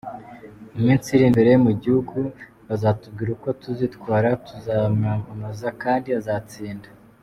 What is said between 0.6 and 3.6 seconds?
Mu minsi iri imbere mu gihugu bazatubwira uko